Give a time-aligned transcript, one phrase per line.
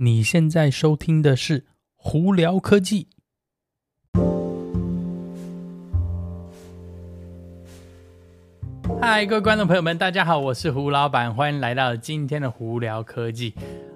[0.00, 1.60] 你现在收听的是
[1.96, 3.08] 《胡聊科技》。
[9.00, 13.50] 嗨，各位观众朋友们，大家好，我是胡老板，欢迎来到今天的《胡聊科技》。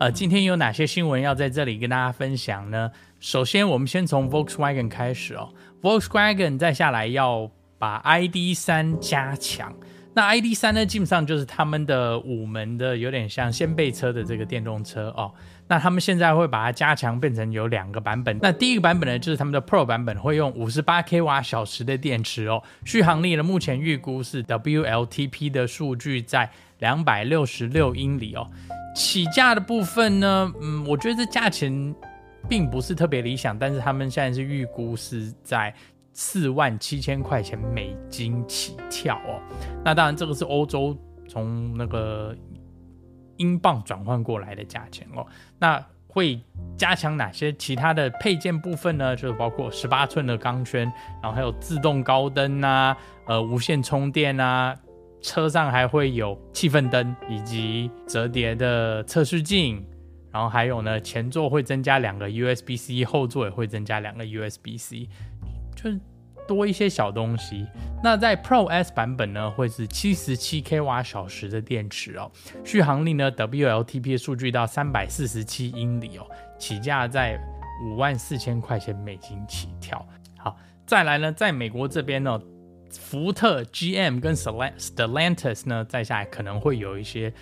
[0.00, 2.90] 呃，今天有哪些新闻要在这里跟大家分享呢？
[3.20, 5.54] 首先，我们先从 Volkswagen 开始哦。
[5.80, 9.72] Volkswagen 再下来要把 ID.3 加强。
[10.16, 15.32] 那 ID.3 呢，基本上就是他们的五门的，有点像掀背车的这个电动车哦。
[15.66, 18.38] 那他们现在会把它加强，变成有两个版本。
[18.40, 22.62] 那第一个版本呢，就是他们的 Pro 版本，会用五十八 k 瓦小时的电池哦。
[22.84, 28.48] 续航力呢，目前预估是 WLTP 的数据在两百六十六英里哦。
[28.94, 31.92] 起价的部分呢，嗯，我觉得这价钱
[32.48, 35.74] 并不是特别理想，但是他们现在是预估是在。
[36.14, 39.42] 四万七千块钱美金起跳哦，
[39.84, 40.96] 那当然这个是欧洲
[41.28, 42.34] 从那个
[43.36, 45.26] 英镑转换过来的价钱哦。
[45.58, 46.40] 那会
[46.78, 49.16] 加强哪些其他的配件部分呢？
[49.16, 50.84] 就是包括十八寸的钢圈，
[51.20, 54.72] 然后还有自动高灯啊，呃，无线充电啊，
[55.20, 59.84] 车上还会有气氛灯以及折叠的测试镜，
[60.30, 65.08] 然后还有呢，前座会增加两个 USB-C，后座也会增加两个 USB-C。
[65.74, 65.98] 就是
[66.46, 67.66] 多一些小东西。
[68.02, 72.30] 那在 Pro S 版本呢，会是七十七 k 瓦小时的电池哦，
[72.64, 76.26] 续航力呢，WLTP 数据到三百四十七英里哦，
[76.58, 77.38] 起价在
[77.86, 80.06] 五万四千块钱美金起跳。
[80.36, 80.56] 好，
[80.86, 82.40] 再来呢，在美国这边呢，
[82.90, 87.32] 福特、GM 跟 Stellantis 呢，再下来可能会有一些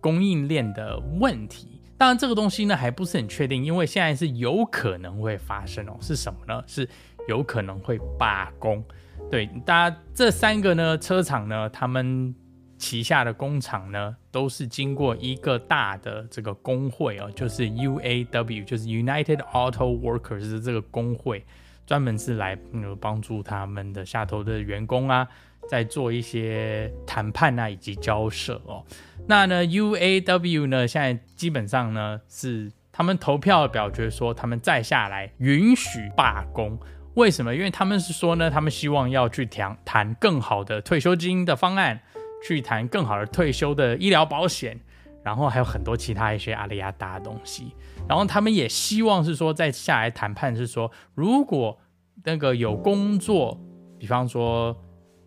[0.00, 1.71] 供应链的问题。
[2.02, 5.96] 当然，这个东西呢还不是很确定，因为现在是有可能会发生哦。
[6.00, 6.60] 是什么呢？
[6.66, 6.88] 是
[7.28, 8.84] 有可能会罢工。
[9.30, 12.34] 对，大家这三个呢车厂呢，他们
[12.76, 21.46] 旗下的工厂呢，都是经过一个大的这个工会哦，就是 UAW，就是 United Auto Workers 的这个工会，
[21.86, 25.28] 专门是来嗯帮助他们的下头的员工啊。
[25.68, 28.84] 在做一些谈判啊，以及交涉哦。
[29.26, 36.78] 那呢，UAW 呢，现在基本上呢是他们投票表决说，他们再下来允许罢工。
[37.14, 37.54] 为什么？
[37.54, 42.00] 因为他们是说呢，他们希望要去谈谈更好的退休金的方案，
[42.46, 44.80] 去谈更好的退休的医疗保险，
[45.22, 47.74] 然后还有很多其他一些阿里亚达的东西。
[48.08, 51.78] 然后他们也希望是说，再下来谈判是说，如果
[52.24, 53.60] 那个有工作，
[53.98, 54.76] 比方说。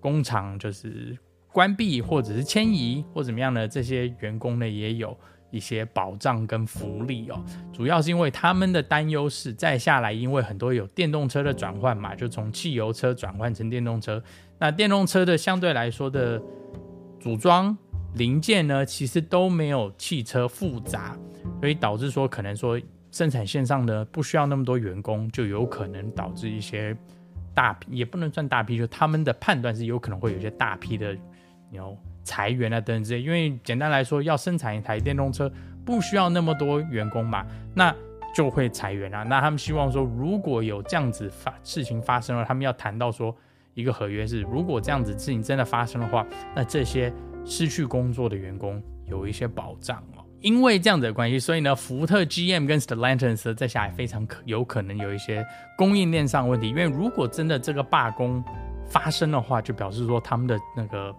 [0.00, 1.16] 工厂就是
[1.52, 5.16] 关闭或者是迁移或怎么样的，这些员工呢也有
[5.50, 7.44] 一些保障跟福利哦。
[7.72, 14.22] 主要是因为他们的担忧是再下来，因为很多有电动车的转换嘛，就从汽油车转换成电动车。
[14.58, 16.40] 那电动车的相对来说的
[17.18, 17.76] 组装
[18.14, 21.16] 零件呢，其实都没有汽车复杂，
[21.60, 22.80] 所以导致说可能说
[23.10, 26.96] 生产线上呢不需要那么多员工，就有可能导致一些。
[27.58, 31.16] 大批也不能算大批，就他们的判断是有可能会有一些大批的，
[31.72, 33.20] 有裁员啊等等之类。
[33.20, 35.50] 因为简单来说，要生产一台电动车
[35.84, 37.92] 不需要那么多员工嘛，那
[38.32, 39.24] 就会裁员啊。
[39.24, 43.36] 那他们希望说，如果有这样子发事情发生了，他们要谈到说
[43.74, 46.24] 一个合约是，如果这样子事情真的发生的话，
[46.54, 47.12] 那这些
[47.44, 50.22] 失去工作的员工有一些保障哦。
[50.40, 55.44] 因为这样子的关系，所以呢，福特、GM 跟 Stellantis 在下来非常可有可能有一些
[55.76, 56.68] 供应链上问题。
[56.68, 58.42] 因为如果真的这个罢工
[58.88, 61.12] 发生的话，就表示说他们的那个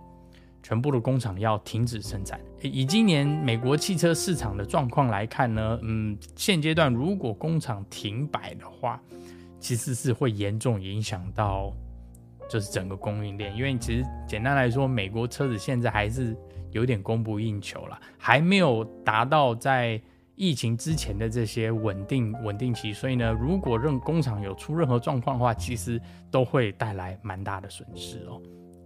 [0.64, 2.40] 全部的工厂要停止生产。
[2.62, 9.02] 以今年美国汽车市场的状况来看呢，嗯，现阶段如果工厂停摆的话，
[9.60, 11.74] 其实是会严重影响到
[12.50, 13.54] 就是整个供应链。
[13.54, 16.34] 因为其实简单来说，美国车子现在还是。
[16.72, 20.02] 有点供不应求了，还没有达到在
[20.36, 26.02] 疫情之前的这些稳定稳定期，所以呢，如果任工厂有出任何状况的话，其实
[26.32, 28.42] 都会带来蛮大的损失哦。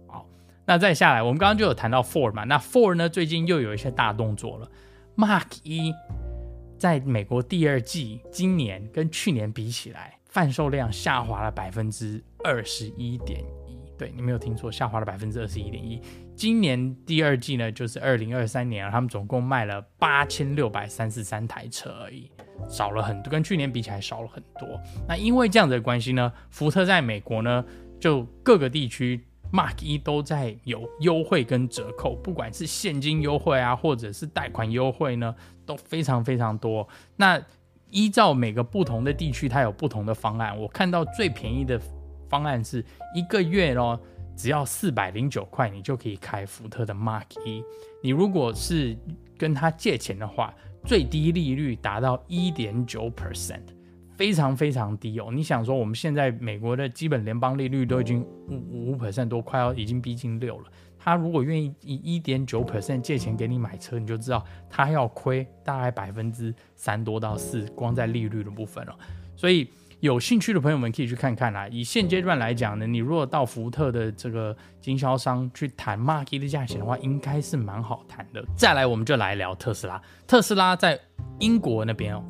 [0.08, 0.26] 好，
[0.66, 4.68] 那再下来，我们刚刚就有谈到 Ford 嘛，那 Ford 呢最近又有一些大动作了
[5.16, 5.92] ，Mark 一
[6.76, 13.44] 在美国第二季今年跟去年比起来，贩售量下滑了百分之二十一点，
[13.96, 16.00] 对，你没有听错，下滑了百分之二十一点一。
[16.34, 22.30] 今年第二季呢，就是二零二三年，他们总共卖了八千六百三十三台车而已，
[22.68, 24.80] 少了很多，跟去年比起来少了很多。
[25.08, 27.64] 那因为这样子的关系呢，福特在美国呢，
[28.00, 35.32] 就各个地区 Mark 一都在有优惠跟折扣，不管是现金优惠啊，或者是贷款优惠呢，
[35.64, 36.88] 都非常非常多。
[37.14, 37.40] 那
[37.90, 40.58] 依照每个不同的地区，它有不同的方案。
[40.58, 41.80] 我看到最便宜的
[42.34, 42.84] 方案是
[43.14, 44.00] 一个月咯。
[44.36, 47.62] 只要四百零九块，你就可以开福特的 Mark 一。
[48.02, 48.96] 你如果是
[49.38, 50.52] 跟他借钱的话，
[50.84, 53.62] 最低利率达到一点九 percent，
[54.16, 55.30] 非常非常低哦。
[55.32, 60.64] 你想说，我们现在美国的基本联邦利率都已经五五 percent 多，快要已经逼近六了。
[60.98, 68.98] 他如果愿意以一点九 percent 借钱给你买车，你就知道他要亏大概百分之三多到四，光在利率的部分了。
[69.36, 69.70] 所以。
[70.00, 71.66] 有兴趣的朋友们可以去看看啦。
[71.68, 78.44] 以现阶段来讲呢，你如果到福特的这个经销商去谈 m a r k e 的价钱的话，应该是蛮好谈的。
[78.56, 80.00] 再来，我们就来聊特斯拉。
[80.26, 80.98] 特斯拉在
[81.38, 82.24] 英国那边哦，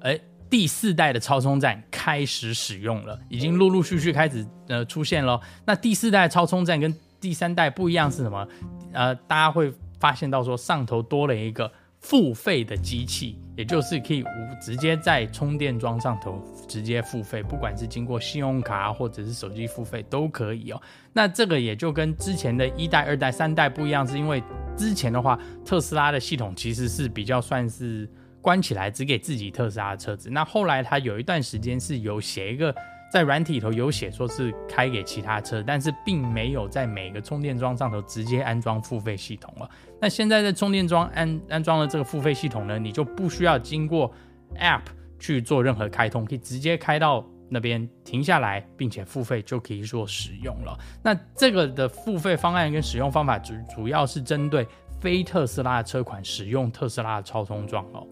[0.00, 0.18] 哎，
[0.48, 5.40] 第四代的超充站开始使用了，已经陆陆续续开始呃出现了。
[5.64, 8.46] 那第四代超充站跟第三代不一样是什么？
[8.92, 11.70] 呃，大家会发现到说上头多了一个。
[12.00, 14.26] 付费的机器，也就是可以无
[14.60, 20.80] 直接在充电桩上头直接付费，不管是经过信用卡或者是手机付费都可以哦。
[21.12, 24.42] 那这个也就跟之前的一代、二代、三代不一样，是因为
[24.76, 28.08] 之前的话，特斯拉的系统其实是比较算是
[28.40, 30.30] 关起来，只给自己特斯拉的车子。
[30.30, 32.74] 那后来它有一段时间是有写一个。
[33.12, 39.70] 在软体里头有写说是开给其他车，但是并没有在每个充电桩上头直接安装付费系统了。
[40.00, 44.12] 那现在在充电桩安安装了这个付费系统呢，你就不需要经过
[44.58, 44.82] App
[45.18, 50.78] 去做任何开通，可以直接开到那边停下来，并且付费就可以做使用了。
[51.02, 54.66] 那这个的付费方案跟使用方法主主要是针对
[55.00, 58.06] 非特斯拉的车款使用特斯拉的超充桩哦。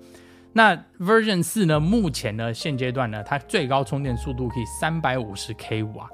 [0.57, 1.81] 那 Version 四呢？
[1.81, 6.09] 目前呢，现阶段呢，它最高充电速度可以三百五十 k 瓦。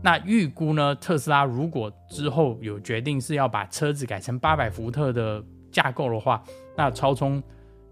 [0.00, 6.40] 那预估呢，特斯拉如果之后有决定是要把车子改成八百伏特的架构的话，
[6.76, 7.42] 那超充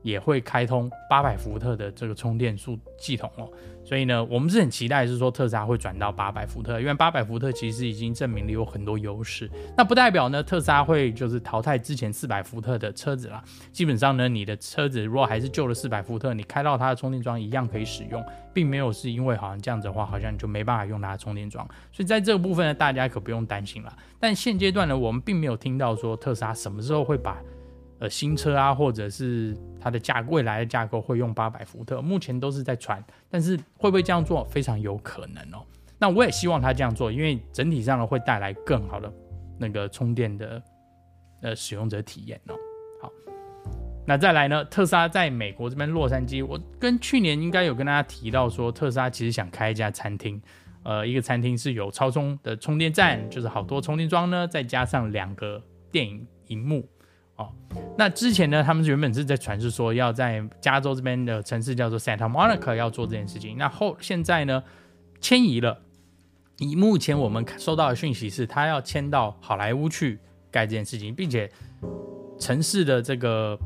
[0.09, 3.49] 也会开通八百伏特的这个充电数系统哦。
[3.85, 9.51] 所以呢，我们是很期待，是说特斯拉会转到八百伏特，因为八百伏特其实已经证明了有很多优势。
[9.77, 13.43] 那不代表呢，特斯拉会就是淘汰之前四百伏特的车子啦。
[13.73, 18.23] 基本上呢，你的车子如果还是旧的四百伏特，你开到它的充电桩一样可以使用，
[18.53, 21.67] 并没有是因为好像这样子的话，好像你就没办法用它的充电桩。
[21.91, 23.97] 所以在这个部分呢，大家可不用担心了。
[24.21, 27.39] 但现阶段呢，我们并没有听到说特斯拉什么时候会把。
[28.01, 35.65] 呃，新车啊，或者是它的架未来的架构会用八百伏特，目前都是在传，但是会不会这样做，非常有可能哦。
[35.99, 39.13] 那我也希望它这样做，因为整体上呢会带来更好的
[39.59, 40.63] 那个充电的
[41.43, 42.55] 呃使用者体验哦。
[43.03, 43.11] 好，
[44.07, 50.41] 那再来呢，特斯拉在美国这边洛杉矶，我跟去年应该有跟大家提到说，特斯拉其实想开一家餐厅，
[50.85, 55.61] 呃，一个餐厅是有超充的充电站，就是好多充电桩呢，再加上两个
[55.91, 56.89] 电影荧幕。
[57.39, 57.49] 哦，
[57.97, 63.57] 那之前呢，他们原本是在传是说要在加州这边的城市叫做 Santa Monica 要做这件事情。
[63.57, 64.63] 那后现在呢，
[65.21, 65.81] 迁移了。
[66.59, 70.19] 以目前我们收到的讯息是，他要迁到好莱坞去
[70.51, 71.49] 盖这件事情，并且
[72.41, 73.57] 城市的这个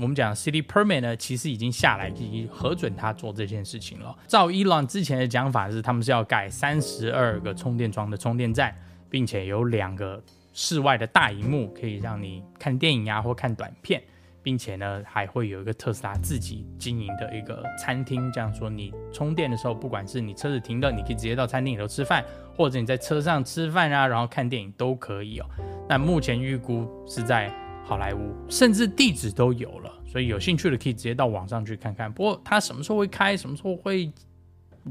[0.00, 4.16] 我们讲 City Permit 呢，其实已经下来，已经核准他做这件事情了。
[4.28, 8.72] 照 Elon 之前的讲法是，他们是要盖三十二个充电桩的充电站，
[9.10, 10.22] 并且有两个。
[10.58, 14.02] 室外的大荧幕可以让你看电影啊，或看短片，
[14.42, 18.32] 并且呢，还会有一个特斯拉自己经营的一个餐厅。
[18.32, 22.24] 这样说，你充电的时候，不管是你车子停的，你可以直接到餐厅里头吃饭，
[22.56, 25.46] 或者你在车上吃饭啊，然后看电影都可以哦。
[25.86, 27.52] 那目前预估是在
[27.84, 32.10] 好莱坞，甚至地址都有了，所以有兴趣的可以直接到网上去看看。
[32.10, 34.10] 不过它什么时候会开，什么时候会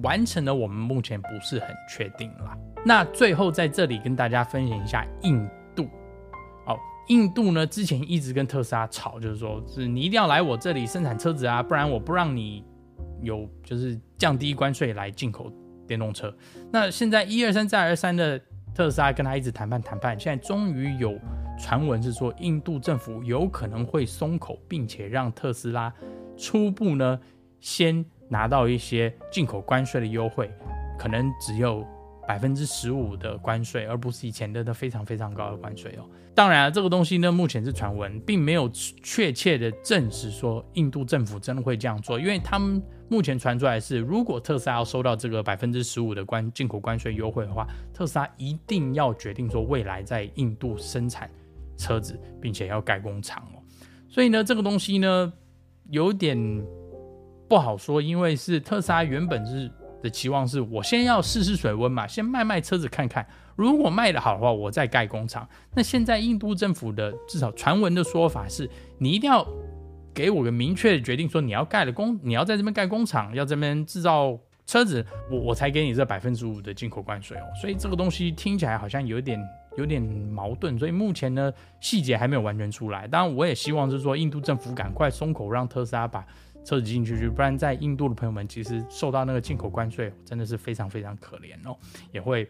[0.04, 2.58] 完成的，我们目前不是很确定啦。
[2.86, 5.84] 那最后在这里跟大家分享一下印度，
[6.68, 12.64] 哦，印度呢之前一直跟特斯拉吵，就是说是你一定要来我这里生产车子啊，不然我不让你
[13.22, 15.52] 有就是降低关税来进口
[15.88, 16.36] 电动车。
[16.72, 18.40] 那现在一而再再而三的
[18.74, 21.18] 特斯拉跟他一直谈判谈判，现在终于有
[21.58, 25.92] 传闻是说印度政府有可能会松口，并且让特斯拉
[26.38, 27.20] 初步呢
[27.62, 30.51] 先拿到一些进口关税的优惠，
[30.98, 31.86] 可能只有。
[32.27, 36.10] 百分之十五的关税，而不是以前的那非常非常高的关税哦。
[36.34, 42.20] 当然了，这个东西呢，目前是传闻，并没有确切的证实说印度政府真的会这样做。
[42.20, 51.29] 因为他们目前传出来是，如果特斯拉要收到这个百分之十五的关进口关税优惠的话，特斯拉一定要决定说未来在印度生产
[51.77, 53.62] 车子，并且要盖工厂哦。
[54.10, 55.32] 所以呢，这个东西呢，
[55.91, 56.36] 有点
[57.48, 59.72] 不好说，因为是特斯拉原本是。
[60.04, 63.25] 的期望是我先要试试水温嘛，先卖卖车子看看，
[63.56, 65.50] 如果卖得好的话，我再盖工厂。
[65.74, 69.44] 那现在印度政府的至少传闻的说法是，你一定要
[70.14, 74.38] 给我个明确的决定，说你要盖的工，你要在这边盖工厂，要这边制造
[74.68, 77.46] 车子，我我才给你这百分之五的进口关税哦。
[77.60, 79.42] 所以这个东西听起来好像有点
[79.75, 83.08] 有点矛盾，所以目前呢细节还没有完全出来。
[83.08, 86.24] 当然，我也希望是说印度政府赶快松口，让特斯拉把
[86.65, 91.77] 车子进去，不然在印度的朋友们其实受到那个进口关税真的是非常非常可怜哦，
[92.12, 92.50] 也会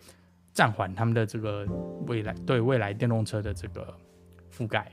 [0.54, 1.68] 暂缓他们的这个
[2.08, 3.94] 未来对未来电动车的这个
[4.52, 4.90] 覆盖。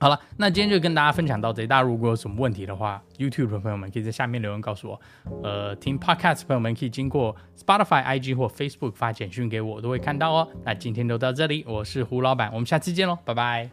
[0.00, 1.64] 好了，那今天就跟大家分享到这。
[1.64, 5.00] 大家如果有什么问题的话，YouTube 的朋友们可以在下面留言告诉我。
[5.44, 10.48] 呃，听 Podcast 朋友们可以经过 Spotify、IG 或 Facebook 发简讯给我，我都会看到哦。
[10.64, 13.70] 那今天就到这里，我是胡老板，我们下次见喽，拜拜。